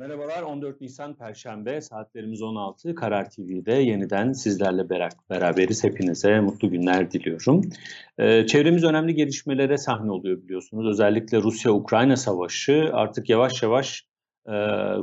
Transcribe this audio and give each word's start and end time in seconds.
Merhabalar 0.00 0.42
14 0.42 0.80
Nisan 0.80 1.14
Perşembe 1.14 1.80
saatlerimiz 1.80 2.42
16 2.42 2.94
Karar 2.94 3.30
TV'de 3.30 3.72
yeniden 3.72 4.32
sizlerle 4.32 4.90
beraberiz. 5.30 5.84
Hepinize 5.84 6.40
mutlu 6.40 6.70
günler 6.70 7.10
diliyorum. 7.10 7.70
Ee, 8.18 8.46
çevremiz 8.46 8.84
önemli 8.84 9.14
gelişmelere 9.14 9.78
sahne 9.78 10.12
oluyor 10.12 10.42
biliyorsunuz. 10.42 10.86
Özellikle 10.86 11.42
Rusya-Ukrayna 11.42 12.16
savaşı 12.16 12.90
artık 12.92 13.28
yavaş 13.28 13.62
yavaş 13.62 14.06
e, 14.46 14.52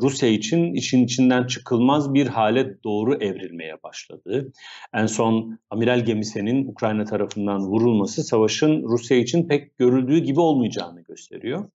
Rusya 0.01 0.29
için 0.29 0.73
işin 0.73 1.05
içinden 1.05 1.47
çıkılmaz 1.47 2.13
bir 2.13 2.27
hale 2.27 2.83
doğru 2.83 3.15
evrilmeye 3.15 3.83
başladı. 3.83 4.51
En 4.93 5.05
son 5.05 5.59
amiral 5.69 6.05
gemisinin 6.05 6.67
Ukrayna 6.67 7.05
tarafından 7.05 7.59
vurulması 7.59 8.23
savaşın 8.23 8.83
Rusya 8.83 9.17
için 9.17 9.47
pek 9.47 9.77
görüldüğü 9.77 10.19
gibi 10.19 10.39
olmayacağını 10.39 11.01
gösteriyor. 11.01 11.69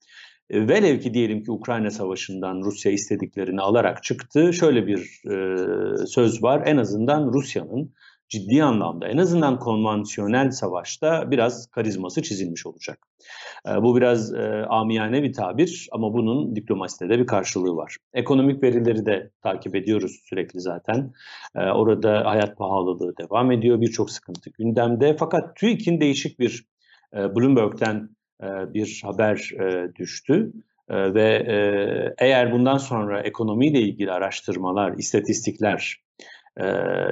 E, 0.52 0.68
velev 0.68 1.00
ki 1.00 1.14
diyelim 1.14 1.42
ki 1.42 1.50
Ukrayna 1.50 1.90
Savaşı'ndan 1.90 2.62
Rusya 2.64 2.92
istediklerini 2.92 3.60
alarak 3.60 4.02
çıktı. 4.02 4.52
Şöyle 4.52 4.86
bir 4.86 5.22
e, 5.30 6.06
söz 6.06 6.42
var. 6.42 6.62
En 6.66 6.76
azından 6.76 7.32
Rusya'nın 7.32 7.94
ciddi 8.28 8.64
anlamda 8.64 9.08
en 9.08 9.16
azından 9.16 9.58
konvansiyonel 9.58 10.50
savaşta 10.50 11.30
biraz 11.30 11.70
karizması 11.70 12.22
çizilmiş 12.22 12.66
olacak. 12.66 12.98
E, 13.68 13.82
bu 13.82 13.96
biraz 13.96 14.34
e, 14.34 14.66
amiyane 14.68 15.22
bir 15.22 15.32
tabir 15.32 15.88
ama 15.92 16.12
bunun 16.12 16.56
diplomaside 16.56 17.08
de 17.08 17.18
bir 17.18 17.26
karşılığı 17.26 17.76
var. 17.76 17.96
Ekonomik 18.14 18.62
verileri 18.62 19.06
de 19.06 19.30
takip 19.42 19.74
ediyoruz 19.74 20.20
sürekli 20.24 20.60
zaten. 20.60 21.12
E, 21.54 21.60
orada 21.60 22.22
hayat 22.24 22.56
pahalılığı 22.56 23.14
devam 23.16 23.52
ediyor. 23.52 23.80
Birçok 23.80 24.10
sıkıntı 24.10 24.50
gündemde. 24.58 25.16
Fakat 25.18 25.56
TÜİK'in 25.56 26.00
değişik 26.00 26.40
bir 26.40 26.64
e, 27.14 27.34
Bloomberg'den 27.34 27.96
e, 27.96 28.21
bir 28.42 29.00
haber 29.04 29.50
e, 29.60 29.94
düştü. 29.94 30.52
E, 30.88 31.14
ve 31.14 31.46
eğer 32.18 32.52
bundan 32.52 32.78
sonra 32.78 33.20
ekonomiyle 33.20 33.80
ilgili 33.80 34.12
araştırmalar, 34.12 34.92
istatistikler 34.92 36.02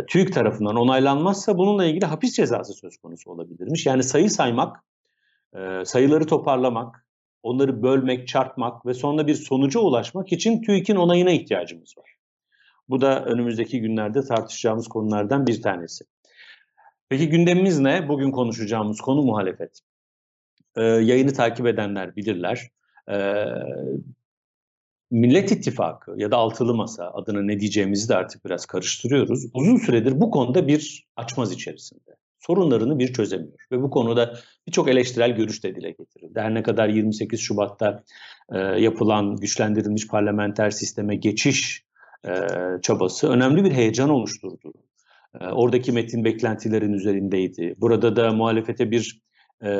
TÜİK 0.08 0.32
tarafından 0.32 0.76
onaylanmazsa 0.76 1.58
bununla 1.58 1.84
ilgili 1.84 2.06
hapis 2.06 2.36
cezası 2.36 2.72
söz 2.74 2.96
konusu 2.96 3.30
olabilirmiş. 3.30 3.86
Yani 3.86 4.02
sayı 4.02 4.30
saymak, 4.30 4.84
sayıları 5.84 6.26
toparlamak, 6.26 7.06
onları 7.42 7.82
bölmek, 7.82 8.28
çarpmak 8.28 8.86
ve 8.86 8.94
sonra 8.94 9.26
bir 9.26 9.34
sonuca 9.34 9.80
ulaşmak 9.80 10.32
için 10.32 10.62
TÜİK'in 10.62 10.96
onayına 10.96 11.30
ihtiyacımız 11.30 11.98
var. 11.98 12.10
Bu 12.88 13.00
da 13.00 13.24
önümüzdeki 13.24 13.80
günlerde 13.80 14.22
tartışacağımız 14.22 14.88
konulardan 14.88 15.46
bir 15.46 15.62
tanesi. 15.62 16.04
Peki 17.08 17.28
gündemimiz 17.28 17.80
ne? 17.80 18.08
Bugün 18.08 18.30
konuşacağımız 18.30 19.00
konu 19.00 19.22
muhalefet. 19.22 19.80
E, 20.76 20.82
yayını 20.82 21.32
takip 21.32 21.66
edenler 21.66 22.16
bilirler. 22.16 22.70
E, 23.10 23.44
Millet 25.10 25.52
İttifakı 25.52 26.14
ya 26.16 26.30
da 26.30 26.36
Altılı 26.36 26.74
Masa 26.74 27.10
adını 27.10 27.46
ne 27.46 27.60
diyeceğimizi 27.60 28.08
de 28.08 28.16
artık 28.16 28.44
biraz 28.44 28.66
karıştırıyoruz. 28.66 29.46
Uzun 29.54 29.76
süredir 29.76 30.20
bu 30.20 30.30
konuda 30.30 30.68
bir 30.68 31.06
açmaz 31.16 31.52
içerisinde. 31.52 32.16
Sorunlarını 32.40 32.98
bir 32.98 33.12
çözemiyor 33.12 33.58
ve 33.72 33.82
bu 33.82 33.90
konuda 33.90 34.34
birçok 34.66 34.88
eleştirel 34.88 35.36
görüş 35.36 35.64
de 35.64 35.74
dile 35.74 35.90
getirildi. 35.90 36.40
Her 36.40 36.54
ne 36.54 36.62
kadar 36.62 36.88
28 36.88 37.40
Şubat'ta 37.40 38.04
e, 38.52 38.58
yapılan 38.58 39.36
güçlendirilmiş 39.36 40.08
parlamenter 40.08 40.70
sisteme 40.70 41.16
geçiş 41.16 41.84
e, 42.28 42.32
çabası 42.82 43.28
önemli 43.28 43.64
bir 43.64 43.72
heyecan 43.72 44.10
oluşturdu. 44.10 44.72
E, 45.40 45.46
oradaki 45.46 45.92
metin 45.92 46.24
beklentilerin 46.24 46.92
üzerindeydi. 46.92 47.74
Burada 47.78 48.16
da 48.16 48.32
muhalefete 48.32 48.90
bir 48.90 49.20
e, 49.64 49.70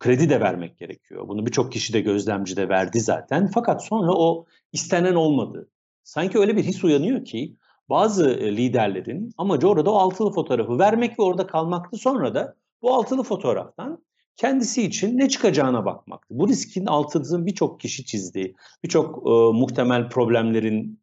kredi 0.00 0.30
de 0.30 0.40
vermek 0.40 0.78
gerekiyor. 0.78 1.28
Bunu 1.28 1.46
birçok 1.46 1.72
kişi 1.72 1.92
de 1.92 2.00
gözlemci 2.00 2.56
de 2.56 2.68
verdi 2.68 3.00
zaten. 3.00 3.50
Fakat 3.54 3.84
sonra 3.84 4.12
o 4.12 4.46
istenen 4.72 5.14
olmadı. 5.14 5.70
Sanki 6.02 6.38
öyle 6.38 6.56
bir 6.56 6.64
his 6.64 6.84
uyanıyor 6.84 7.24
ki 7.24 7.56
bazı 7.88 8.30
e, 8.30 8.56
liderlerin 8.56 9.30
amacı 9.38 9.68
orada 9.68 9.92
o 9.92 9.94
altılı 9.94 10.32
fotoğrafı 10.32 10.78
vermek 10.78 11.18
ve 11.18 11.22
orada 11.22 11.46
kalmaktı. 11.46 11.96
Sonra 11.96 12.34
da 12.34 12.56
bu 12.82 12.94
altılı 12.94 13.22
fotoğraftan 13.22 14.04
kendisi 14.36 14.82
için 14.82 15.18
ne 15.18 15.28
çıkacağına 15.28 15.84
bakmaktı. 15.84 16.34
Bu 16.38 16.48
riskin 16.48 16.86
altını 16.86 17.46
birçok 17.46 17.80
kişi 17.80 18.04
çizdi. 18.04 18.54
Birçok 18.84 19.16
e, 19.16 19.30
muhtemel 19.58 20.08
problemlerin 20.08 21.00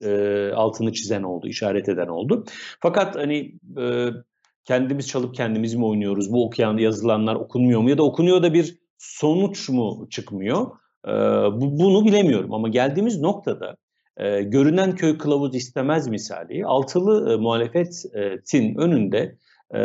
e, 0.00 0.50
altını 0.52 0.92
çizen 0.92 1.22
oldu, 1.22 1.48
işaret 1.48 1.88
eden 1.88 2.08
oldu. 2.08 2.44
Fakat 2.80 3.16
hani 3.16 3.58
e, 3.78 4.08
kendimiz 4.66 5.08
çalıp 5.08 5.34
kendimiz 5.34 5.74
mi 5.74 5.84
oynuyoruz? 5.86 6.32
Bu 6.32 6.46
okuyan 6.46 6.76
yazılanlar 6.76 7.34
okunmuyor 7.34 7.80
mu? 7.80 7.90
Ya 7.90 7.98
da 7.98 8.02
okunuyor 8.02 8.42
da 8.42 8.54
bir 8.54 8.78
sonuç 8.98 9.68
mu 9.68 10.06
çıkmıyor? 10.10 10.66
Ee, 11.06 11.10
bu, 11.60 11.78
bunu 11.78 12.04
bilemiyorum 12.04 12.54
ama 12.54 12.68
geldiğimiz 12.68 13.20
noktada 13.20 13.76
e, 14.16 14.42
görünen 14.42 14.94
köy 14.94 15.18
kılavuz 15.18 15.54
istemez 15.54 16.08
misali 16.08 16.66
altılı 16.66 17.32
e, 17.32 17.36
muhalefetin 17.36 18.74
önünde 18.74 19.36
e, 19.74 19.80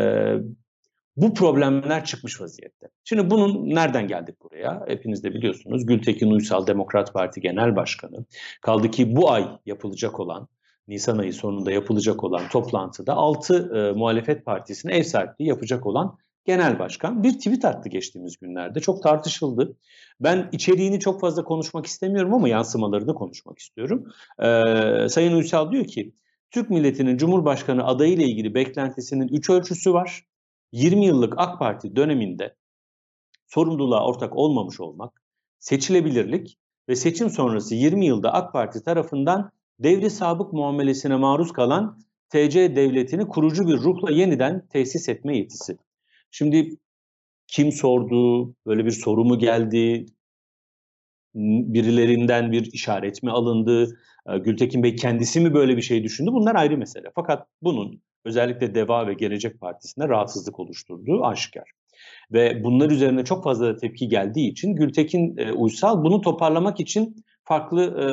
bu 1.18 1.34
problemler 1.34 2.06
çıkmış 2.06 2.42
vaziyette. 2.42 2.88
Şimdi 3.04 3.30
bunun 3.30 3.76
nereden 3.76 4.08
geldik 4.08 4.36
buraya? 4.44 4.84
Hepiniz 4.88 5.24
de 5.24 5.34
biliyorsunuz 5.34 5.86
Gültekin 5.86 6.32
Uysal 6.32 6.68
Demokrat 6.68 7.14
Parti 7.14 7.42
Genel 7.42 7.76
Başkanı. 7.76 8.26
Kaldı 8.62 8.92
ki 8.92 9.16
bu 9.16 9.32
ay 9.32 9.48
yapılacak 9.66 10.20
olan 10.20 10.48
Nisan 10.88 11.18
ayı 11.18 11.34
sonunda 11.34 11.72
yapılacak 11.72 12.24
olan 12.24 12.50
toplantıda 12.50 13.14
6 13.14 13.72
e, 13.76 13.92
muhalefet 13.92 14.46
partisine 14.46 14.94
ev 14.98 15.04
sahipliği 15.04 15.48
yapacak 15.48 15.86
olan 15.86 16.18
genel 16.46 16.80
başkan 16.80 17.24
bir 17.24 17.34
tweet 17.34 17.66
attı 17.66 17.90
geçtiğimiz 17.90 18.38
günlerde. 18.38 18.80
Çok 18.80 19.04
tartışıldı. 19.04 19.78
Ben 20.20 20.50
içeriğini 20.52 21.00
çok 21.00 21.22
fazla 21.22 21.44
konuşmak 21.44 21.86
istemiyorum 21.86 22.34
ama 22.34 22.50
yansımalarını 22.50 23.16
konuşmak 23.16 23.60
istiyorum. 23.60 24.06
Ee, 24.40 25.10
Sayın 25.10 25.34
Uysal 25.34 25.72
diyor 25.72 25.86
ki 25.86 26.14
Türk 26.52 26.70
milletinin 26.70 27.18
Cumhurbaşkanı 27.18 27.86
adayı 27.86 28.14
ile 28.14 28.24
ilgili 28.24 28.54
beklentisinin 28.54 29.28
3 29.28 29.50
ölçüsü 29.50 29.94
var. 29.94 30.26
20 30.72 31.06
yıllık 31.06 31.34
AK 31.38 31.60
Parti 31.60 31.96
döneminde 31.96 32.56
sorumluluğa 33.48 34.06
ortak 34.06 34.36
olmamış 34.36 34.80
olmak, 34.80 35.22
seçilebilirlik 35.60 36.58
ve 36.90 36.96
seçim 36.96 37.30
sonrası 37.30 37.76
20 37.76 38.06
yılda 38.06 38.34
AK 38.34 38.54
Parti 38.54 38.84
tarafından 38.84 39.52
devri 39.84 40.10
sabık 40.10 40.54
muamelesine 40.54 41.16
maruz 41.16 41.54
kalan 41.54 42.00
TC 42.30 42.76
devletini 42.76 43.28
kurucu 43.28 43.68
bir 43.68 43.78
ruhla 43.78 44.12
yeniden 44.12 44.68
tesis 44.68 45.10
etme 45.10 45.38
yetisi. 45.38 45.78
Şimdi 46.32 46.70
kim 47.48 47.72
sordu, 47.72 48.54
böyle 48.66 48.86
bir 48.86 48.92
soru 48.92 49.26
mu 49.26 49.40
geldi, 49.40 50.06
birilerinden 51.36 52.52
bir 52.52 52.74
işaret 52.74 53.24
mi 53.24 53.32
alındı, 53.32 53.98
ee, 54.30 54.38
Gültekin 54.38 54.84
Bey 54.84 54.96
kendisi 54.96 55.40
mi 55.40 55.54
böyle 55.54 55.78
bir 55.78 55.82
şey 55.82 56.04
düşündü 56.04 56.30
bunlar 56.34 56.56
ayrı 56.56 56.78
mesele. 56.78 57.12
Fakat 57.16 57.48
bunun 57.62 58.02
özellikle 58.26 58.76
DEVA 58.76 59.08
ve 59.08 59.14
Gelecek 59.14 59.60
Partisi'nde 59.60 60.10
rahatsızlık 60.10 60.60
oluşturduğu 60.60 61.26
aşikar. 61.26 61.72
Ve 62.32 62.64
bunlar 62.64 62.92
üzerine 62.92 63.24
çok 63.24 63.44
fazla 63.44 63.76
tepki 63.76 64.08
geldiği 64.08 64.52
için 64.52 64.76
Gültekin 64.76 65.38
e, 65.38 65.52
Uysal 65.52 66.04
bunu 66.04 66.22
toparlamak 66.22 66.80
için 66.80 67.16
farklı 67.44 67.84
e, 67.84 68.06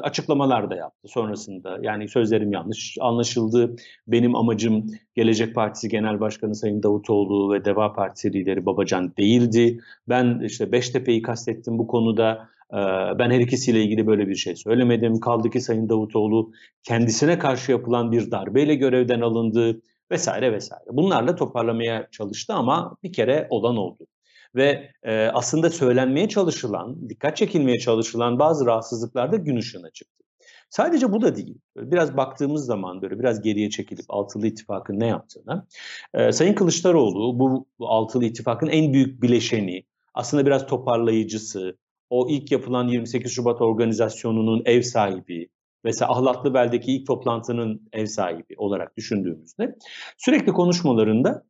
açıklamalar 0.00 0.70
da 0.70 0.76
yaptı 0.76 1.08
sonrasında. 1.08 1.78
Yani 1.82 2.08
sözlerim 2.08 2.52
yanlış 2.52 2.96
anlaşıldı. 3.00 3.76
Benim 4.06 4.36
amacım 4.36 4.86
Gelecek 5.14 5.54
Partisi 5.54 5.88
Genel 5.88 6.20
Başkanı 6.20 6.54
Sayın 6.54 6.82
Davutoğlu 6.82 7.52
ve 7.52 7.64
Deva 7.64 7.92
Partisi 7.92 8.32
lideri 8.32 8.66
Babacan 8.66 9.16
değildi. 9.16 9.80
Ben 10.08 10.40
işte 10.44 10.72
Beştepe'yi 10.72 11.22
kastettim 11.22 11.78
bu 11.78 11.86
konuda. 11.86 12.48
E, 12.72 12.78
ben 13.18 13.30
her 13.30 13.40
ikisiyle 13.40 13.82
ilgili 13.82 14.06
böyle 14.06 14.28
bir 14.28 14.36
şey 14.36 14.56
söylemedim. 14.56 15.20
Kaldı 15.20 15.50
ki 15.50 15.60
Sayın 15.60 15.88
Davutoğlu 15.88 16.52
kendisine 16.82 17.38
karşı 17.38 17.72
yapılan 17.72 18.12
bir 18.12 18.30
darbeyle 18.30 18.74
görevden 18.74 19.20
alındı 19.20 19.80
vesaire 20.10 20.52
vesaire. 20.52 20.84
Bunlarla 20.92 21.36
toparlamaya 21.36 22.08
çalıştı 22.10 22.54
ama 22.54 22.96
bir 23.02 23.12
kere 23.12 23.46
olan 23.50 23.76
oldu 23.76 24.06
ve 24.54 24.92
e, 25.02 25.26
aslında 25.26 25.70
söylenmeye 25.70 26.28
çalışılan, 26.28 27.08
dikkat 27.08 27.36
çekilmeye 27.36 27.78
çalışılan 27.78 28.38
bazı 28.38 28.66
rahatsızlıklar 28.66 29.32
da 29.32 29.36
gün 29.36 29.56
ışığına 29.56 29.90
çıktı. 29.90 30.24
Sadece 30.70 31.12
bu 31.12 31.22
da 31.22 31.36
değil. 31.36 31.58
Biraz 31.76 32.16
baktığımız 32.16 32.66
zaman 32.66 33.02
böyle 33.02 33.18
biraz 33.18 33.42
geriye 33.42 33.70
çekilip 33.70 34.04
Altılı 34.08 34.46
İttifak'ın 34.46 35.00
ne 35.00 35.06
yaptığına. 35.06 35.66
E, 36.14 36.32
Sayın 36.32 36.54
Kılıçdaroğlu 36.54 37.38
bu, 37.38 37.66
Altılı 37.80 38.24
İttifak'ın 38.24 38.66
en 38.66 38.92
büyük 38.92 39.22
bileşeni, 39.22 39.84
aslında 40.14 40.46
biraz 40.46 40.66
toparlayıcısı, 40.66 41.76
o 42.10 42.28
ilk 42.30 42.52
yapılan 42.52 42.88
28 42.88 43.32
Şubat 43.32 43.60
organizasyonunun 43.60 44.62
ev 44.64 44.82
sahibi, 44.82 45.48
mesela 45.84 46.12
Ahlatlı 46.12 46.54
Bel'deki 46.54 46.92
ilk 46.92 47.06
toplantının 47.06 47.88
ev 47.92 48.06
sahibi 48.06 48.54
olarak 48.56 48.96
düşündüğümüzde 48.96 49.76
sürekli 50.18 50.52
konuşmalarında 50.52 51.44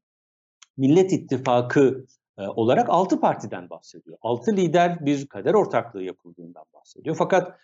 Millet 0.76 1.12
İttifakı 1.12 2.06
olarak 2.48 2.90
6 2.90 3.20
partiden 3.20 3.70
bahsediyor. 3.70 4.19
6 4.22 4.56
lider 4.56 5.06
bir 5.06 5.26
kader 5.26 5.54
ortaklığı 5.54 6.02
yapıldığından 6.02 6.64
bahsediyor. 6.75 7.16
Fakat 7.16 7.58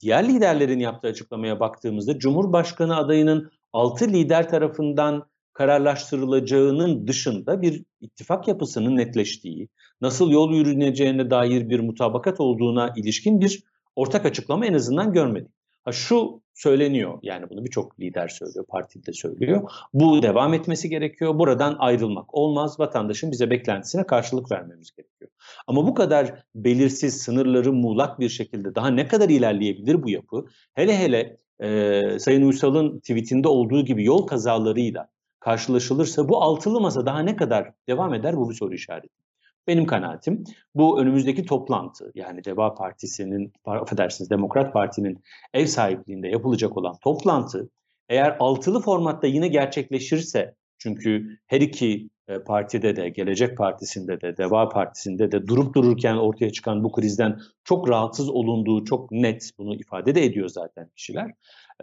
diğer 0.00 0.28
liderlerin 0.28 0.78
yaptığı 0.78 1.08
açıklamaya 1.08 1.60
baktığımızda 1.60 2.18
Cumhurbaşkanı 2.18 2.96
adayının 2.96 3.50
6 3.72 4.08
lider 4.08 4.48
tarafından 4.48 5.26
kararlaştırılacağının 5.52 7.08
dışında 7.08 7.62
bir 7.62 7.84
ittifak 8.00 8.48
yapısının 8.48 8.96
netleştiği, 8.96 9.68
nasıl 10.00 10.30
yol 10.30 10.52
yürüneceğine 10.52 11.30
dair 11.30 11.68
bir 11.68 11.80
mutabakat 11.80 12.40
olduğuna 12.40 12.92
ilişkin 12.96 13.40
bir 13.40 13.62
ortak 13.96 14.26
açıklama 14.26 14.66
en 14.66 14.74
azından 14.74 15.12
görmedik. 15.12 15.55
Ha 15.86 15.92
şu 15.92 16.42
söyleniyor 16.54 17.18
yani 17.22 17.50
bunu 17.50 17.64
birçok 17.64 18.00
lider 18.00 18.28
söylüyor, 18.28 18.66
parti 18.68 19.06
de 19.06 19.12
söylüyor. 19.12 19.70
Bu 19.94 20.22
devam 20.22 20.54
etmesi 20.54 20.88
gerekiyor. 20.88 21.38
Buradan 21.38 21.76
ayrılmak 21.78 22.34
olmaz. 22.34 22.80
Vatandaşın 22.80 23.32
bize 23.32 23.50
beklentisine 23.50 24.06
karşılık 24.06 24.50
vermemiz 24.52 24.90
gerekiyor. 24.96 25.30
Ama 25.66 25.86
bu 25.86 25.94
kadar 25.94 26.44
belirsiz, 26.54 27.22
sınırları 27.22 27.72
muğlak 27.72 28.20
bir 28.20 28.28
şekilde 28.28 28.74
daha 28.74 28.88
ne 28.88 29.08
kadar 29.08 29.28
ilerleyebilir 29.28 30.02
bu 30.02 30.10
yapı? 30.10 30.46
Hele 30.74 30.98
hele 30.98 31.36
e, 31.60 32.18
Sayın 32.18 32.42
Uysal'ın 32.42 32.98
tweetinde 32.98 33.48
olduğu 33.48 33.84
gibi 33.84 34.04
yol 34.04 34.26
kazalarıyla 34.26 35.08
karşılaşılırsa 35.40 36.28
bu 36.28 36.42
altılı 36.42 36.80
masa 36.80 37.06
daha 37.06 37.20
ne 37.20 37.36
kadar 37.36 37.72
devam 37.88 38.14
eder 38.14 38.36
bu 38.36 38.50
bir 38.50 38.54
soru 38.54 38.74
işareti. 38.74 39.25
Benim 39.66 39.86
kanaatim 39.86 40.44
bu 40.74 41.00
önümüzdeki 41.00 41.44
toplantı 41.44 42.12
yani 42.14 42.44
Deva 42.44 42.74
Partisi'nin, 42.74 43.52
affedersiniz 43.64 44.30
Demokrat 44.30 44.72
Parti'nin 44.72 45.22
ev 45.54 45.66
sahipliğinde 45.66 46.28
yapılacak 46.28 46.76
olan 46.76 46.96
toplantı 47.02 47.70
eğer 48.08 48.36
altılı 48.40 48.80
formatta 48.80 49.26
yine 49.26 49.48
gerçekleşirse 49.48 50.54
çünkü 50.78 51.38
her 51.46 51.60
iki 51.60 52.08
e, 52.28 52.38
partide 52.38 52.96
de, 52.96 53.08
Gelecek 53.08 53.56
Partisi'nde 53.56 54.20
de, 54.20 54.36
Deva 54.36 54.68
Partisi'nde 54.68 55.32
de 55.32 55.46
durup 55.46 55.74
dururken 55.74 56.16
ortaya 56.16 56.52
çıkan 56.52 56.84
bu 56.84 56.92
krizden 56.92 57.38
çok 57.64 57.88
rahatsız 57.88 58.28
olunduğu 58.28 58.84
çok 58.84 59.12
net, 59.12 59.50
bunu 59.58 59.74
ifade 59.74 60.14
de 60.14 60.24
ediyor 60.24 60.48
zaten 60.48 60.88
kişiler. 60.96 61.30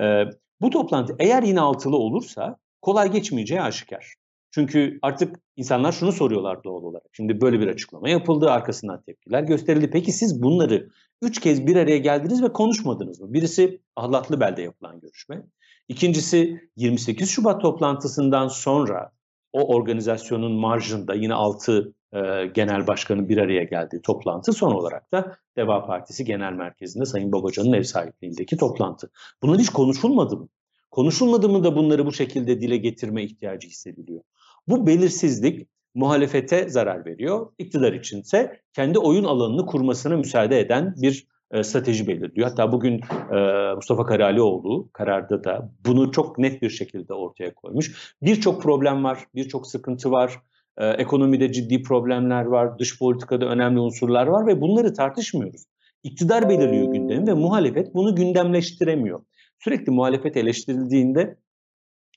E, 0.01 0.24
bu 0.62 0.69
toplantı 0.69 1.15
eğer 1.19 1.44
yine 1.44 1.62
altılı 1.62 1.97
olursa 1.97 2.57
kolay 2.81 3.12
geçmeyeceği 3.12 3.62
aşikar. 3.62 4.15
Çünkü 4.53 5.00
artık 5.01 5.35
insanlar 5.55 5.91
şunu 5.91 6.11
soruyorlar 6.11 6.63
doğal 6.63 6.83
olarak. 6.83 7.03
Şimdi 7.11 7.41
böyle 7.41 7.59
bir 7.59 7.67
açıklama 7.67 8.09
yapıldı, 8.09 8.51
arkasından 8.51 9.01
tepkiler 9.01 9.44
gösterildi. 9.44 9.89
Peki 9.89 10.11
siz 10.11 10.44
bunları 10.44 10.89
üç 11.21 11.39
kez 11.39 11.67
bir 11.67 11.75
araya 11.75 11.97
geldiniz 11.97 12.44
ve 12.44 12.53
konuşmadınız 12.53 13.21
mı? 13.21 13.33
Birisi 13.33 13.81
Ahlatlı 13.95 14.39
Bel'de 14.39 14.61
yapılan 14.61 15.00
görüşme. 15.00 15.44
İkincisi 15.88 16.69
28 16.75 17.29
Şubat 17.29 17.61
toplantısından 17.61 18.47
sonra 18.47 19.11
o 19.53 19.75
organizasyonun 19.75 20.51
marjında 20.51 21.13
yine 21.13 21.33
6 21.33 21.94
e, 22.13 22.19
genel 22.45 22.88
başkanın 22.88 23.29
bir 23.29 23.38
araya 23.38 23.63
geldiği 23.63 24.01
toplantı 24.01 24.53
son 24.53 24.71
olarak 24.71 25.11
da 25.11 25.38
Deva 25.57 25.85
Partisi 25.85 26.25
Genel 26.25 26.53
Merkezi'nde 26.53 27.05
Sayın 27.05 27.31
Babacan'ın 27.31 27.73
ev 27.73 27.83
sahipliğindeki 27.83 28.57
toplantı. 28.57 29.11
Bunlar 29.41 29.59
hiç 29.59 29.69
konuşulmadı 29.69 30.38
mı? 30.38 30.47
Konuşulmadı 30.91 31.50
mı 31.50 31.63
da 31.63 31.75
bunları 31.75 32.05
bu 32.05 32.13
şekilde 32.13 32.61
dile 32.61 32.77
getirme 32.77 33.23
ihtiyacı 33.23 33.67
hissediliyor? 33.67 34.21
Bu 34.68 34.88
belirsizlik 34.88 35.68
muhalefete 35.95 36.69
zarar 36.69 37.06
veriyor. 37.06 37.51
İktidar 37.60 37.94
içinse 37.94 38.62
kendi 38.74 39.00
oyun 39.00 39.24
alanını 39.24 39.65
kurmasına 39.65 40.18
müsaade 40.18 40.60
eden 40.60 40.95
bir 41.01 41.27
e, 41.51 41.63
strateji 41.63 42.07
belirliyor. 42.07 42.50
Hatta 42.50 42.71
bugün 42.71 43.00
e, 43.36 43.74
Mustafa 43.75 44.06
Karalioğlu 44.06 44.89
kararda 44.94 45.44
da 45.44 45.71
bunu 45.86 46.12
çok 46.12 46.38
net 46.38 46.62
bir 46.62 46.69
şekilde 46.69 47.13
ortaya 47.13 47.54
koymuş. 47.54 48.15
Birçok 48.21 48.62
problem 48.63 49.04
var, 49.04 49.19
birçok 49.36 49.68
sıkıntı 49.68 50.12
var. 50.12 50.39
E, 50.77 50.88
ekonomide 50.88 51.51
ciddi 51.51 51.83
problemler 51.83 52.45
var, 52.45 52.80
dış 52.80 53.00
politikada 53.00 53.45
önemli 53.45 53.80
unsurlar 53.80 54.27
var 54.27 54.48
ve 54.48 54.62
bunları 54.62 54.94
tartışmıyoruz. 54.94 55.63
İktidar 56.04 56.50
belirliyor 56.50 56.94
gündemi 56.94 57.27
ve 57.27 57.33
muhalefet 57.33 57.94
bunu 57.94 58.15
gündemleştiremiyor. 58.15 59.19
Sürekli 59.60 59.92
muhalefet 59.92 60.38
eleştirildiğinde 60.38 61.38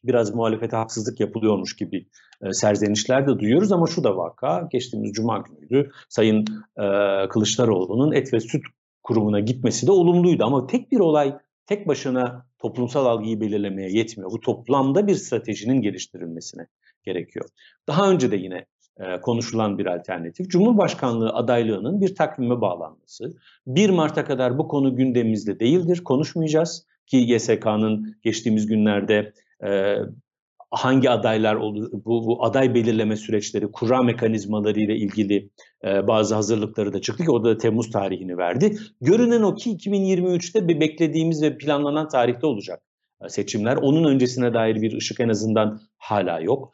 biraz 0.06 0.34
muhalefete 0.34 0.76
haksızlık 0.76 1.20
yapılıyormuş 1.20 1.76
gibi 1.76 2.06
e, 2.42 2.52
serzenişler 2.52 3.26
de 3.26 3.38
duyuyoruz 3.38 3.72
ama 3.72 3.86
şu 3.86 4.04
da 4.04 4.16
vaka 4.16 4.68
geçtiğimiz 4.72 5.12
cuma 5.12 5.38
günüydü 5.38 5.90
Sayın 6.08 6.44
e, 6.76 6.84
Kılıçdaroğlu'nun 7.28 8.12
et 8.12 8.32
ve 8.32 8.40
süt 8.40 8.62
kurumuna 9.02 9.40
gitmesi 9.40 9.86
de 9.86 9.92
olumluydu 9.92 10.44
ama 10.44 10.66
tek 10.66 10.92
bir 10.92 11.00
olay 11.00 11.36
tek 11.66 11.88
başına 11.88 12.46
toplumsal 12.58 13.06
algıyı 13.06 13.40
belirlemeye 13.40 13.90
yetmiyor. 13.90 14.30
Bu 14.30 14.40
toplamda 14.40 15.06
bir 15.06 15.14
stratejinin 15.14 15.80
geliştirilmesine 15.80 16.66
gerekiyor. 17.04 17.48
Daha 17.86 18.10
önce 18.10 18.30
de 18.30 18.36
yine 18.36 18.66
e, 19.00 19.20
konuşulan 19.20 19.78
bir 19.78 19.86
alternatif 19.86 20.50
Cumhurbaşkanlığı 20.50 21.30
adaylığının 21.30 22.00
bir 22.00 22.14
takvime 22.14 22.60
bağlanması. 22.60 23.36
1 23.66 23.90
Mart'a 23.90 24.24
kadar 24.24 24.58
bu 24.58 24.68
konu 24.68 24.96
gündemimizde 24.96 25.60
değildir, 25.60 26.04
konuşmayacağız 26.04 26.86
ki 27.06 27.16
YSK'nın 27.16 28.16
geçtiğimiz 28.22 28.66
günlerde 28.66 29.32
e, 29.64 29.96
hangi 30.70 31.10
adaylar 31.10 31.54
olur, 31.54 31.90
bu, 31.92 32.26
bu 32.26 32.44
aday 32.44 32.74
belirleme 32.74 33.16
süreçleri, 33.16 33.72
kura 33.72 34.02
mekanizmaları 34.02 34.80
ile 34.80 34.96
ilgili 34.96 35.50
e, 35.84 36.06
bazı 36.06 36.34
hazırlıkları 36.34 36.92
da 36.92 37.00
çıktı 37.00 37.24
ki 37.24 37.30
o 37.30 37.44
da 37.44 37.58
Temmuz 37.58 37.90
tarihini 37.90 38.36
verdi. 38.36 38.76
Görünen 39.00 39.42
o 39.42 39.54
ki 39.54 39.76
2023'te 39.76 40.68
bir 40.68 40.80
beklediğimiz 40.80 41.42
ve 41.42 41.58
planlanan 41.58 42.08
tarihte 42.08 42.46
olacak 42.46 42.82
seçimler. 43.28 43.76
Onun 43.76 44.04
öncesine 44.04 44.54
dair 44.54 44.82
bir 44.82 44.96
ışık 44.96 45.20
en 45.20 45.28
azından 45.28 45.80
hala 45.98 46.40
yok. 46.40 46.72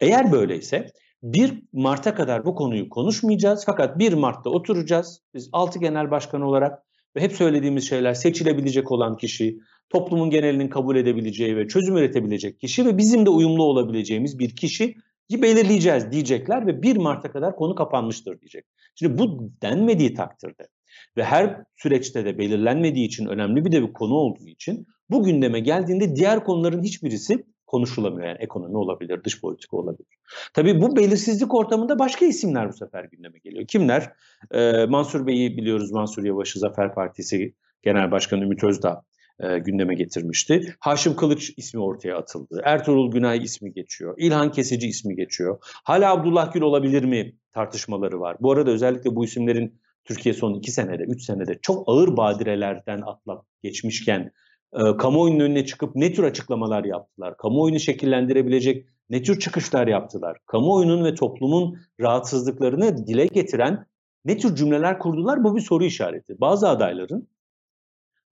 Eğer 0.00 0.32
böyleyse 0.32 0.86
1 1.22 1.62
Mart'a 1.72 2.14
kadar 2.14 2.44
bu 2.44 2.54
konuyu 2.54 2.88
konuşmayacağız 2.88 3.62
fakat 3.66 3.98
1 3.98 4.12
Mart'ta 4.12 4.50
oturacağız. 4.50 5.20
Biz 5.34 5.48
6 5.52 5.78
genel 5.78 6.10
başkan 6.10 6.40
olarak 6.40 6.82
ve 7.16 7.20
hep 7.20 7.32
söylediğimiz 7.32 7.88
şeyler 7.88 8.14
seçilebilecek 8.14 8.92
olan 8.92 9.16
kişi, 9.16 9.58
toplumun 9.88 10.30
genelinin 10.30 10.68
kabul 10.68 10.96
edebileceği 10.96 11.56
ve 11.56 11.68
çözüm 11.68 11.96
üretebilecek 11.96 12.60
kişi 12.60 12.86
ve 12.86 12.98
bizim 12.98 13.26
de 13.26 13.30
uyumlu 13.30 13.64
olabileceğimiz 13.64 14.38
bir 14.38 14.56
kişi 14.56 14.94
belirleyeceğiz 15.30 16.12
diyecekler 16.12 16.66
ve 16.66 16.82
1 16.82 16.96
Mart'a 16.96 17.32
kadar 17.32 17.56
konu 17.56 17.74
kapanmıştır 17.74 18.40
diyecek. 18.40 18.64
Şimdi 18.94 19.18
bu 19.18 19.50
denmediği 19.62 20.14
takdirde 20.14 20.68
ve 21.16 21.24
her 21.24 21.62
süreçte 21.76 22.24
de 22.24 22.38
belirlenmediği 22.38 23.06
için 23.06 23.26
önemli 23.26 23.64
bir 23.64 23.72
de 23.72 23.82
bir 23.82 23.92
konu 23.92 24.14
olduğu 24.14 24.46
için 24.46 24.86
bu 25.10 25.24
gündeme 25.24 25.60
geldiğinde 25.60 26.16
diğer 26.16 26.44
konuların 26.44 26.82
hiçbirisi 26.82 27.44
konuşulamıyor. 27.66 28.28
Yani 28.28 28.38
ekonomi 28.40 28.76
olabilir, 28.76 29.24
dış 29.24 29.40
politika 29.40 29.76
olabilir. 29.76 30.18
Tabii 30.54 30.80
bu 30.80 30.96
belirsizlik 30.96 31.54
ortamında 31.54 31.98
başka 31.98 32.26
isimler 32.26 32.68
bu 32.68 32.72
sefer 32.72 33.04
gündeme 33.04 33.38
geliyor. 33.38 33.66
Kimler? 33.66 34.12
Ee, 34.50 34.86
Mansur 34.86 35.26
Bey'i 35.26 35.56
biliyoruz. 35.56 35.92
Mansur 35.92 36.24
Yavaş'ı 36.24 36.58
Zafer 36.58 36.94
Partisi 36.94 37.54
Genel 37.82 38.10
Başkanı 38.10 38.44
Ümit 38.44 38.64
Özdağ 38.64 39.02
e, 39.40 39.58
gündeme 39.58 39.94
getirmişti. 39.94 40.74
Haşim 40.80 41.16
Kılıç 41.16 41.52
ismi 41.56 41.80
ortaya 41.80 42.16
atıldı. 42.16 42.60
Ertuğrul 42.64 43.10
Günay 43.10 43.38
ismi 43.38 43.72
geçiyor. 43.72 44.14
İlhan 44.18 44.50
Kesici 44.50 44.88
ismi 44.88 45.16
geçiyor. 45.16 45.58
Hala 45.62 46.12
Abdullah 46.12 46.52
Gül 46.52 46.60
olabilir 46.60 47.04
mi 47.04 47.36
tartışmaları 47.52 48.20
var. 48.20 48.36
Bu 48.40 48.52
arada 48.52 48.70
özellikle 48.70 49.16
bu 49.16 49.24
isimlerin 49.24 49.80
Türkiye 50.04 50.34
son 50.34 50.54
iki 50.54 50.70
senede, 50.70 51.02
üç 51.02 51.22
senede 51.22 51.58
çok 51.62 51.88
ağır 51.88 52.16
badirelerden 52.16 53.00
atlap 53.00 53.46
geçmişken 53.62 54.32
e, 54.72 54.96
kamuoyunun 54.96 55.40
önüne 55.40 55.66
çıkıp 55.66 55.96
ne 55.96 56.12
tür 56.12 56.24
açıklamalar 56.24 56.84
yaptılar? 56.84 57.36
Kamuoyunu 57.36 57.80
şekillendirebilecek 57.80 58.86
ne 59.10 59.22
tür 59.22 59.38
çıkışlar 59.38 59.86
yaptılar? 59.86 60.38
Kamuoyunun 60.46 61.04
ve 61.04 61.14
toplumun 61.14 61.78
rahatsızlıklarını 62.00 63.06
dile 63.06 63.26
getiren 63.26 63.86
ne 64.24 64.36
tür 64.36 64.56
cümleler 64.56 64.98
kurdular? 64.98 65.44
Bu 65.44 65.56
bir 65.56 65.60
soru 65.60 65.84
işareti. 65.84 66.40
Bazı 66.40 66.68
adayların 66.68 67.28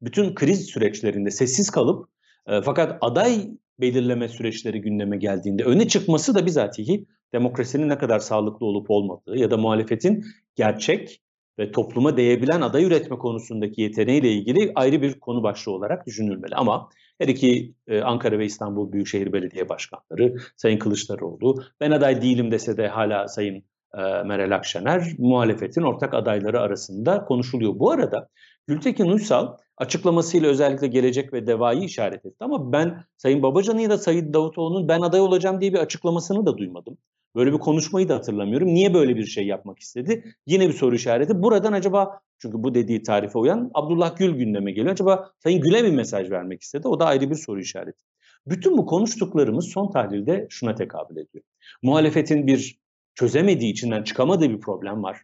bütün 0.03 0.35
kriz 0.35 0.67
süreçlerinde 0.67 1.31
sessiz 1.31 1.71
kalıp 1.71 2.09
e, 2.47 2.63
fakat 2.63 2.99
aday 3.01 3.51
belirleme 3.81 4.29
süreçleri 4.29 4.81
gündeme 4.81 5.17
geldiğinde 5.17 5.65
öne 5.65 5.89
çıkması 5.89 6.35
da 6.35 6.47
bizatihi 6.47 7.07
demokrasinin 7.33 7.89
ne 7.89 7.99
kadar 7.99 8.19
sağlıklı 8.19 8.67
olup 8.67 8.91
olmadığı 8.91 9.39
ya 9.39 9.51
da 9.51 9.57
muhalefetin 9.57 10.25
gerçek 10.57 11.21
ve 11.59 11.73
topluma 11.73 12.17
değebilen 12.17 12.61
aday 12.61 12.85
üretme 12.85 13.19
konusundaki 13.19 13.83
yeteneğiyle 13.83 14.33
ilgili 14.33 14.73
ayrı 14.75 15.03
bir 15.03 15.21
konu 15.21 15.43
başlığı 15.43 15.73
olarak 15.73 16.07
düşünülmeli. 16.07 16.55
Ama 16.55 16.89
her 17.19 17.29
iki 17.29 17.75
e, 17.87 18.01
Ankara 18.01 18.39
ve 18.39 18.45
İstanbul 18.45 18.93
Büyükşehir 18.93 19.33
Belediye 19.33 19.69
Başkanları, 19.69 20.37
Sayın 20.57 20.79
Kılıçdaroğlu, 20.79 21.63
ben 21.81 21.91
aday 21.91 22.23
değilim 22.23 22.51
dese 22.51 22.77
de 22.77 22.89
hala 22.89 23.29
Sayın 23.29 23.65
e, 23.95 24.23
Meral 24.25 24.57
Akşener 24.57 25.15
muhalefetin 25.19 25.83
ortak 25.83 26.15
adayları 26.15 26.61
arasında 26.61 27.25
konuşuluyor. 27.25 27.79
Bu 27.79 27.91
arada 27.91 28.29
Gültekin 28.67 29.09
Uysal 29.09 29.57
açıklamasıyla 29.77 30.49
özellikle 30.49 30.87
gelecek 30.87 31.33
ve 31.33 31.47
devayı 31.47 31.83
işaret 31.83 32.27
etti. 32.27 32.37
Ama 32.41 32.73
ben 32.73 33.05
Sayın 33.17 33.43
Babacan'ın 33.43 33.81
ya 33.81 33.91
da 33.91 33.99
Sayın 33.99 34.33
Davutoğlu'nun 34.33 34.89
ben 34.89 35.01
aday 35.01 35.21
olacağım 35.21 35.61
diye 35.61 35.73
bir 35.73 35.79
açıklamasını 35.79 36.47
da 36.47 36.59
duymadım. 36.59 36.99
Böyle 37.37 37.53
bir 37.53 37.59
konuşmayı 37.59 38.09
da 38.09 38.15
hatırlamıyorum. 38.15 38.69
Niye 38.69 38.95
böyle 38.95 39.17
bir 39.17 39.27
şey 39.27 39.47
yapmak 39.47 39.79
istedi? 39.79 40.35
Yine 40.47 40.69
bir 40.69 40.73
soru 40.73 40.95
işareti. 40.95 41.43
Buradan 41.43 41.73
acaba 41.73 42.21
çünkü 42.39 42.63
bu 42.63 42.75
dediği 42.75 43.03
tarife 43.03 43.39
uyan 43.39 43.71
Abdullah 43.75 44.17
Gül 44.17 44.35
gündeme 44.35 44.73
geliyor. 44.73 44.93
Acaba 44.93 45.31
Sayın 45.39 45.61
Gül'e 45.61 45.85
bir 45.85 45.91
mesaj 45.91 46.31
vermek 46.31 46.63
istedi. 46.63 46.89
O 46.89 47.01
da 47.01 47.07
ayrı 47.07 47.31
bir 47.31 47.35
soru 47.35 47.61
işareti. 47.61 48.05
Bütün 48.47 48.79
bu 48.79 48.87
konuştuklarımız 48.87 49.69
son 49.69 49.91
tahlilde 49.91 50.47
şuna 50.51 50.75
tekabül 50.75 51.17
ediyor. 51.17 51.45
Muhalefetin 51.83 52.47
bir 52.47 52.79
çözemediği, 53.15 53.73
içinden 53.73 54.03
çıkamadığı 54.03 54.51
bir 54.51 54.61
problem 54.61 55.03
var. 55.03 55.23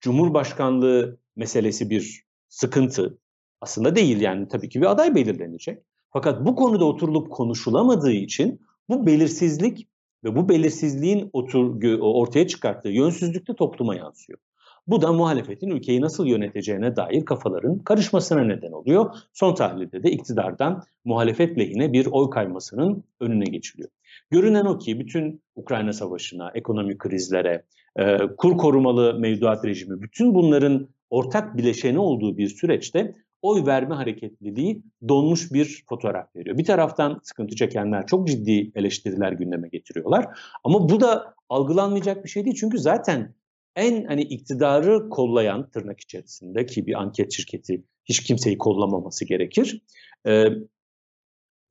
Cumhurbaşkanlığı 0.00 1.18
meselesi 1.36 1.90
bir 1.90 2.24
sıkıntı. 2.48 3.18
Aslında 3.64 3.96
değil 3.96 4.20
yani 4.20 4.48
tabii 4.48 4.68
ki 4.68 4.80
bir 4.80 4.90
aday 4.90 5.14
belirlenecek. 5.14 5.78
Fakat 6.12 6.46
bu 6.46 6.54
konuda 6.54 6.84
oturulup 6.84 7.30
konuşulamadığı 7.30 8.12
için 8.12 8.60
bu 8.88 9.06
belirsizlik 9.06 9.88
ve 10.24 10.36
bu 10.36 10.48
belirsizliğin 10.48 11.30
otur, 11.32 11.82
ortaya 12.00 12.46
çıkarttığı 12.46 12.88
yönsüzlük 12.88 13.48
de 13.48 13.54
topluma 13.54 13.94
yansıyor. 13.94 14.38
Bu 14.86 15.02
da 15.02 15.12
muhalefetin 15.12 15.70
ülkeyi 15.70 16.00
nasıl 16.00 16.26
yöneteceğine 16.26 16.96
dair 16.96 17.24
kafaların 17.24 17.78
karışmasına 17.78 18.44
neden 18.44 18.72
oluyor. 18.72 19.14
Son 19.32 19.54
tahlilde 19.54 20.02
de 20.02 20.10
iktidardan 20.10 20.82
muhalefet 21.04 21.58
lehine 21.58 21.92
bir 21.92 22.06
oy 22.06 22.30
kaymasının 22.30 23.04
önüne 23.20 23.44
geçiliyor. 23.44 23.88
Görünen 24.30 24.64
o 24.64 24.78
ki 24.78 25.00
bütün 25.00 25.42
Ukrayna 25.56 25.92
Savaşı'na, 25.92 26.50
ekonomik 26.54 26.98
krizlere, 26.98 27.64
e, 27.98 28.18
kur 28.38 28.56
korumalı 28.56 29.18
mevduat 29.20 29.64
rejimi, 29.64 30.02
bütün 30.02 30.34
bunların 30.34 30.88
ortak 31.10 31.56
bileşeni 31.56 31.98
olduğu 31.98 32.38
bir 32.38 32.48
süreçte 32.48 33.14
oy 33.44 33.66
verme 33.66 33.94
hareketliliği 33.94 34.82
donmuş 35.08 35.52
bir 35.52 35.84
fotoğraf 35.88 36.36
veriyor. 36.36 36.58
Bir 36.58 36.64
taraftan 36.64 37.20
sıkıntı 37.22 37.56
çekenler 37.56 38.06
çok 38.06 38.28
ciddi 38.28 38.72
eleştiriler 38.74 39.32
gündeme 39.32 39.68
getiriyorlar. 39.68 40.38
Ama 40.64 40.88
bu 40.88 41.00
da 41.00 41.34
algılanmayacak 41.48 42.24
bir 42.24 42.28
şey 42.28 42.44
değil. 42.44 42.56
Çünkü 42.60 42.78
zaten 42.78 43.34
en 43.76 44.04
hani 44.04 44.22
iktidarı 44.22 45.08
kollayan 45.08 45.70
tırnak 45.70 46.00
içerisinde 46.00 46.66
ki 46.66 46.86
bir 46.86 46.94
anket 46.94 47.32
şirketi 47.32 47.84
hiç 48.04 48.22
kimseyi 48.22 48.58
kollamaması 48.58 49.24
gerekir. 49.24 49.82
E, 50.26 50.46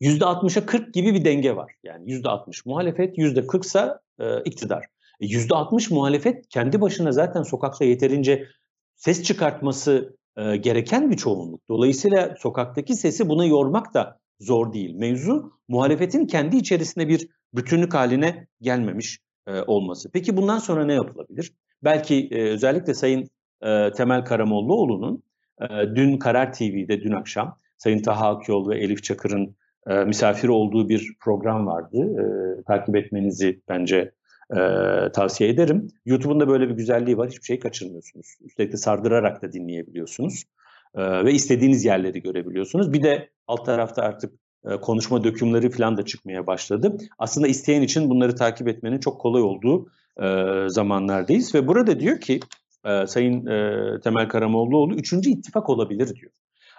%60'a 0.02 0.66
40 0.66 0.94
gibi 0.94 1.14
bir 1.14 1.26
denge 1.26 1.56
var. 1.56 1.74
Yani 1.84 2.12
%60 2.12 2.62
muhalefet, 2.66 3.18
%40 3.18 3.66
ise 3.66 3.90
iktidar. 4.46 4.86
E, 5.20 5.26
%60 5.26 5.94
muhalefet 5.94 6.50
kendi 6.50 6.82
başına 6.82 7.12
zaten 7.12 7.44
sokakta 7.44 7.86
yeterince 7.86 8.48
ses 8.96 9.24
çıkartması 9.24 10.18
e, 10.38 10.58
gereken 10.58 11.12
bir 11.12 11.18
çoğunluk. 11.18 11.70
Dolayısıyla 11.70 12.36
sokaktaki 12.40 12.96
sesi 12.96 13.30
buna 13.30 13.46
yormak 13.46 13.94
da 13.94 14.20
zor 14.40 14.74
değil. 14.74 14.96
Mevzu 14.96 15.52
muhalefetin 15.68 16.26
kendi 16.26 16.58
içerisinde 16.58 17.08
bir 17.08 17.30
bütünlük 17.54 17.94
haline 17.94 18.48
gelmemiş 18.62 19.20
e, 19.48 19.62
olması. 19.62 20.12
Peki 20.12 20.38
bundan 20.38 20.58
sonra 20.58 20.86
ne 20.86 20.94
yapılabilir? 20.94 21.54
Belki 21.84 22.30
e, 22.32 22.42
özellikle 22.42 22.94
Sayın 22.94 23.30
e, 23.62 23.92
Temel 23.92 24.26
Karamollaoğlu'nun 24.26 25.24
e, 25.62 25.68
dün 25.96 26.18
Karar 26.18 26.54
TV'de 26.54 27.02
dün 27.02 27.12
akşam 27.12 27.58
Sayın 27.78 28.02
Taha 28.02 28.30
Akyol 28.30 28.70
ve 28.70 28.80
Elif 28.80 29.04
Çakır'ın 29.04 29.56
e, 29.88 29.94
misafir 30.04 30.48
olduğu 30.48 30.90
bir 30.90 31.16
program 31.20 31.68
vardı. 31.68 31.98
E, 31.98 32.26
takip 32.64 32.96
etmenizi 32.96 33.62
bence 33.70 34.12
e, 34.56 35.12
tavsiye 35.12 35.50
ederim. 35.50 35.88
YouTube'un 36.06 36.40
da 36.40 36.48
böyle 36.48 36.70
bir 36.70 36.74
güzelliği 36.74 37.18
var. 37.18 37.30
Hiçbir 37.30 37.46
şey 37.46 37.60
kaçırmıyorsunuz. 37.60 38.28
Üstelik 38.42 38.74
de 38.74 38.78
sardırarak 38.78 39.42
da 39.42 39.54
dinleyebiliyorsunuz. 39.54 40.44
E, 40.96 41.26
ve 41.26 41.32
istediğiniz 41.32 41.86
yerleri 41.86 42.22
görebiliyorsunuz. 42.22 42.94
Bir 42.94 43.04
de 43.04 43.30
alt 43.48 43.66
tarafta 43.66 44.02
artık 44.02 44.34
e, 44.66 44.78
konuşma 44.78 45.24
dökümleri 45.24 45.70
falan 45.70 45.98
da 45.98 46.06
çıkmaya 46.06 46.48
başladı. 46.48 46.98
Aslında 47.20 47.48
isteyen 47.48 47.82
için 47.82 48.10
bunları 48.10 48.36
takip 48.36 48.68
etmenin 48.68 49.00
çok 49.00 49.22
kolay 49.22 49.42
olduğu 49.42 49.88
e, 50.22 50.26
zamanlardayız. 50.68 51.56
Ve 51.56 51.68
burada 51.68 52.00
diyor 52.00 52.20
ki 52.20 52.40
e, 52.86 53.08
Sayın 53.08 53.46
e, 53.46 54.00
Temel 54.04 54.28
Karamollaoğlu 54.28 54.96
üçüncü 54.96 55.30
ittifak 55.30 55.70
olabilir 55.70 56.16
diyor. 56.16 56.32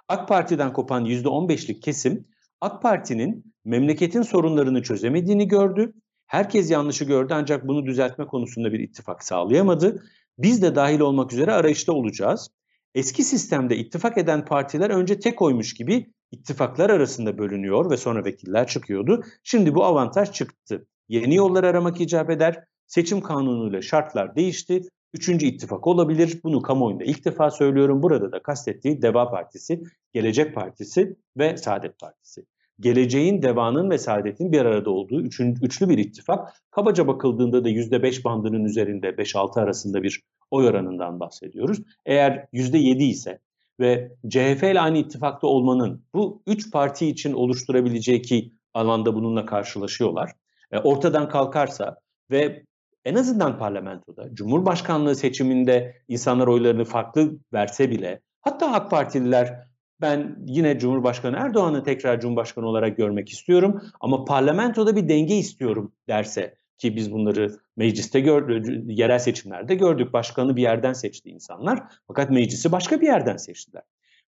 AK 0.08 0.28
Parti'den 0.28 0.72
kopan 0.72 1.06
%15'lik 1.06 1.82
kesim 1.82 2.24
AK 2.60 2.82
Parti'nin 2.82 3.54
memleketin 3.64 4.22
sorunlarını 4.22 4.82
çözemediğini 4.82 5.48
gördü. 5.48 5.92
Herkes 6.26 6.70
yanlışı 6.70 7.04
gördü 7.04 7.34
ancak 7.36 7.68
bunu 7.68 7.86
düzeltme 7.86 8.26
konusunda 8.26 8.72
bir 8.72 8.80
ittifak 8.80 9.24
sağlayamadı. 9.24 10.02
Biz 10.38 10.62
de 10.62 10.74
dahil 10.74 11.00
olmak 11.00 11.32
üzere 11.32 11.52
arayışta 11.52 11.92
olacağız. 11.92 12.50
Eski 12.94 13.24
sistemde 13.24 13.76
ittifak 13.76 14.18
eden 14.18 14.44
partiler 14.44 14.90
önce 14.90 15.18
tek 15.18 15.42
oymuş 15.42 15.74
gibi 15.74 16.06
ittifaklar 16.30 16.90
arasında 16.90 17.38
bölünüyor 17.38 17.90
ve 17.90 17.96
sonra 17.96 18.24
vekiller 18.24 18.66
çıkıyordu. 18.66 19.24
Şimdi 19.42 19.74
bu 19.74 19.84
avantaj 19.84 20.32
çıktı. 20.32 20.86
Yeni 21.08 21.34
yollar 21.34 21.64
aramak 21.64 22.00
icap 22.00 22.30
eder. 22.30 22.64
Seçim 22.86 23.20
kanunuyla 23.20 23.82
şartlar 23.82 24.36
değişti. 24.36 24.82
Üçüncü 25.14 25.46
ittifak 25.46 25.86
olabilir. 25.86 26.40
Bunu 26.44 26.62
kamuoyunda 26.62 27.04
ilk 27.04 27.24
defa 27.24 27.50
söylüyorum. 27.50 28.02
Burada 28.02 28.32
da 28.32 28.42
kastettiği 28.42 29.02
Deva 29.02 29.30
Partisi, 29.30 29.82
Gelecek 30.12 30.54
Partisi 30.54 31.16
ve 31.36 31.56
Saadet 31.56 31.98
Partisi 31.98 32.44
geleceğin, 32.80 33.42
devanın 33.42 33.90
ve 33.90 33.98
saadetin 33.98 34.52
bir 34.52 34.60
arada 34.60 34.90
olduğu 34.90 35.22
üçün, 35.22 35.56
üçlü 35.62 35.88
bir 35.88 35.98
ittifak. 35.98 36.52
Kabaca 36.70 37.06
bakıldığında 37.06 37.64
da 37.64 37.70
%5 37.70 38.24
bandının 38.24 38.64
üzerinde 38.64 39.08
5-6 39.08 39.60
arasında 39.60 40.02
bir 40.02 40.22
oy 40.50 40.66
oranından 40.68 41.20
bahsediyoruz. 41.20 41.78
Eğer 42.06 42.46
%7 42.52 43.02
ise 43.02 43.38
ve 43.80 44.12
CHP 44.28 44.62
ile 44.62 44.80
aynı 44.80 44.98
ittifakta 44.98 45.46
olmanın 45.46 46.04
bu 46.14 46.42
üç 46.46 46.70
parti 46.72 47.06
için 47.06 47.32
oluşturabileceği 47.32 48.22
ki 48.22 48.52
alanda 48.74 49.14
bununla 49.14 49.46
karşılaşıyorlar. 49.46 50.32
E, 50.72 50.78
ortadan 50.78 51.28
kalkarsa 51.28 51.96
ve 52.30 52.64
en 53.04 53.14
azından 53.14 53.58
parlamentoda, 53.58 54.34
Cumhurbaşkanlığı 54.34 55.16
seçiminde 55.16 55.96
insanlar 56.08 56.46
oylarını 56.46 56.84
farklı 56.84 57.38
verse 57.52 57.90
bile 57.90 58.20
hatta 58.40 58.72
AK 58.72 58.90
Partililer 58.90 59.68
ben 60.00 60.36
yine 60.46 60.78
Cumhurbaşkanı 60.78 61.36
Erdoğan'ı 61.36 61.84
tekrar 61.84 62.20
Cumhurbaşkanı 62.20 62.66
olarak 62.66 62.96
görmek 62.96 63.28
istiyorum 63.28 63.82
ama 64.00 64.24
parlamentoda 64.24 64.96
bir 64.96 65.08
denge 65.08 65.36
istiyorum 65.36 65.92
derse 66.08 66.54
ki 66.78 66.96
biz 66.96 67.12
bunları 67.12 67.56
mecliste 67.76 68.20
gördük, 68.20 68.84
yerel 68.86 69.18
seçimlerde 69.18 69.74
gördük. 69.74 70.12
Başkanı 70.12 70.56
bir 70.56 70.62
yerden 70.62 70.92
seçti 70.92 71.30
insanlar 71.30 71.82
fakat 72.06 72.30
meclisi 72.30 72.72
başka 72.72 73.00
bir 73.00 73.06
yerden 73.06 73.36
seçtiler. 73.36 73.82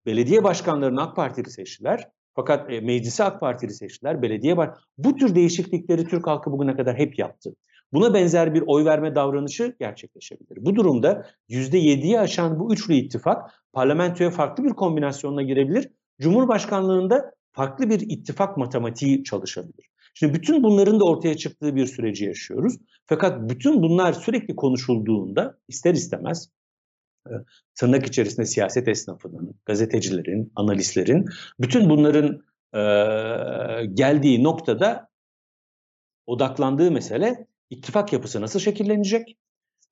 Belediye 0.07 0.45
başkanlarını 0.45 1.02
AK 1.02 1.16
Partili 1.16 1.50
seçtiler 1.50 2.09
fakat 2.35 2.73
e, 2.73 2.81
meclisi 2.81 3.25
AK 3.25 3.40
Partili 3.40 3.73
seçtiler. 3.73 4.23
Belediye 4.23 4.57
baş... 4.57 4.69
Bu 4.99 5.16
tür 5.16 5.35
değişiklikleri 5.35 6.04
Türk 6.04 6.26
halkı 6.26 6.52
bugüne 6.52 6.76
kadar 6.76 6.99
hep 6.99 7.19
yaptı. 7.19 7.54
Buna 7.92 8.14
benzer 8.14 8.54
bir 8.54 8.62
oy 8.66 8.84
verme 8.84 9.14
davranışı 9.14 9.76
gerçekleşebilir. 9.80 10.58
Bu 10.61 10.76
durumda 10.76 11.26
%7'yi 11.49 12.20
aşan 12.20 12.61
bu 12.61 12.72
üçlü 12.72 12.94
ittifak 12.94 13.50
parlamentoya 13.72 14.30
farklı 14.30 14.64
bir 14.64 14.70
kombinasyonla 14.70 15.42
girebilir. 15.42 15.88
Cumhurbaşkanlığında 16.20 17.34
farklı 17.52 17.90
bir 17.90 18.00
ittifak 18.00 18.56
matematiği 18.56 19.25
çalışabilir. 19.25 19.90
Şimdi 20.14 20.34
bütün 20.34 20.62
bunların 20.62 21.00
da 21.00 21.04
ortaya 21.04 21.37
çıktığı 21.37 21.76
bir 21.76 21.87
süreci 21.87 22.25
yaşıyoruz. 22.25 22.76
Fakat 23.06 23.50
bütün 23.50 23.82
bunlar 23.82 24.12
sürekli 24.12 24.56
konuşulduğunda 24.56 25.58
ister 25.68 25.94
istemez 25.94 26.49
e, 27.26 27.32
tırnak 27.75 28.06
içerisinde 28.06 28.46
siyaset 28.46 28.88
esnafının, 28.88 29.54
gazetecilerin, 29.66 30.52
analistlerin 30.56 31.25
bütün 31.61 31.90
bunların 31.90 32.42
e, 32.75 32.82
geldiği 33.87 34.44
noktada 34.44 35.08
odaklandığı 36.26 36.90
mesele 36.90 37.46
ittifak 37.73 38.12
yapısı 38.12 38.41
nasıl 38.41 38.61
şekillenecek? 38.61 39.37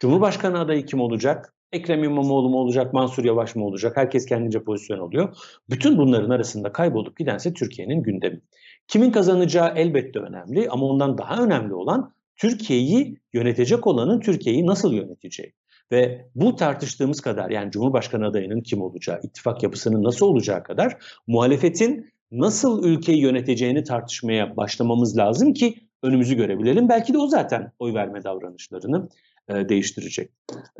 Cumhurbaşkanı 0.00 0.58
adayı 0.58 0.86
kim 0.86 1.00
olacak? 1.00 1.54
Ekrem 1.72 2.04
İmamoğlu 2.04 2.48
mu 2.48 2.56
olacak, 2.56 2.92
Mansur 2.92 3.24
Yavaş 3.24 3.56
mı 3.56 3.64
olacak? 3.64 3.96
Herkes 3.96 4.26
kendince 4.26 4.62
pozisyon 4.62 4.98
alıyor. 4.98 5.36
Bütün 5.70 5.98
bunların 5.98 6.30
arasında 6.30 6.72
kaybolup 6.72 7.18
gidense 7.18 7.54
Türkiye'nin 7.54 8.02
gündemi. 8.02 8.40
Kimin 8.88 9.10
kazanacağı 9.10 9.72
elbette 9.76 10.18
önemli 10.18 10.68
ama 10.68 10.86
ondan 10.86 11.18
daha 11.18 11.42
önemli 11.44 11.74
olan 11.74 12.14
Türkiye'yi 12.36 13.18
yönetecek 13.32 13.86
olanın 13.86 14.20
Türkiye'yi 14.20 14.66
nasıl 14.66 14.92
yöneteceği. 14.92 15.52
Ve 15.92 16.26
bu 16.34 16.56
tartıştığımız 16.56 17.20
kadar 17.20 17.50
yani 17.50 17.70
Cumhurbaşkanı 17.70 18.26
adayının 18.26 18.60
kim 18.60 18.82
olacağı, 18.82 19.20
ittifak 19.22 19.62
yapısının 19.62 20.02
nasıl 20.02 20.26
olacağı 20.26 20.62
kadar 20.62 20.96
muhalefetin 21.26 22.10
nasıl 22.32 22.84
ülkeyi 22.84 23.20
yöneteceğini 23.20 23.84
tartışmaya 23.84 24.56
başlamamız 24.56 25.16
lazım 25.16 25.52
ki 25.52 25.89
önümüzü 26.02 26.36
görebilelim. 26.36 26.88
Belki 26.88 27.14
de 27.14 27.18
o 27.18 27.26
zaten 27.26 27.72
oy 27.78 27.94
verme 27.94 28.24
davranışlarını 28.24 29.08
e, 29.48 29.68
değiştirecek. 29.68 30.30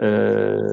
E, 0.03 0.07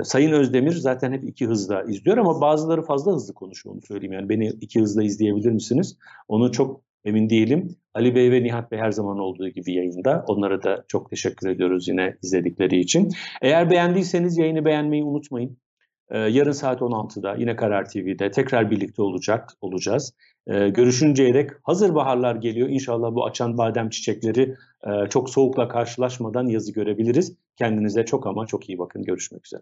Sayın 0.03 0.31
Özdemir 0.31 0.71
zaten 0.71 1.11
hep 1.11 1.23
iki 1.23 1.45
hızla 1.45 1.83
izliyor 1.83 2.17
ama 2.17 2.41
bazıları 2.41 2.81
fazla 2.81 3.11
hızlı 3.11 3.33
konuşuyor 3.33 3.75
onu 3.75 3.81
söyleyeyim. 3.81 4.13
Yani 4.13 4.29
beni 4.29 4.47
iki 4.47 4.81
hızla 4.81 5.03
izleyebilir 5.03 5.51
misiniz? 5.51 5.97
Onu 6.27 6.51
çok 6.51 6.81
emin 7.05 7.29
değilim. 7.29 7.75
Ali 7.93 8.15
Bey 8.15 8.31
ve 8.31 8.43
Nihat 8.43 8.71
Bey 8.71 8.79
her 8.79 8.91
zaman 8.91 9.19
olduğu 9.19 9.49
gibi 9.49 9.73
yayında. 9.73 10.25
Onlara 10.27 10.63
da 10.63 10.85
çok 10.87 11.09
teşekkür 11.09 11.49
ediyoruz 11.49 11.87
yine 11.87 12.17
izledikleri 12.23 12.79
için. 12.79 13.11
Eğer 13.41 13.69
beğendiyseniz 13.71 14.37
yayını 14.37 14.65
beğenmeyi 14.65 15.03
unutmayın. 15.03 15.57
Ee, 16.09 16.17
yarın 16.17 16.51
saat 16.51 16.81
16'da 16.81 17.35
yine 17.35 17.55
Karar 17.55 17.89
TV'de 17.89 18.31
tekrar 18.31 18.71
birlikte 18.71 19.01
olacak 19.01 19.49
olacağız. 19.61 20.13
Ee, 20.47 20.69
görüşünceye 20.69 21.33
dek 21.33 21.49
hazır 21.63 21.95
baharlar 21.95 22.35
geliyor. 22.35 22.69
İnşallah 22.69 23.15
bu 23.15 23.25
açan 23.25 23.57
badem 23.57 23.89
çiçekleri 23.89 24.55
e, 24.87 25.09
çok 25.09 25.29
soğukla 25.29 25.67
karşılaşmadan 25.67 26.47
yazı 26.47 26.73
görebiliriz. 26.73 27.35
Kendinize 27.55 28.05
çok 28.05 28.27
ama 28.27 28.45
çok 28.45 28.69
iyi 28.69 28.79
bakın. 28.79 29.03
Görüşmek 29.03 29.45
üzere. 29.45 29.61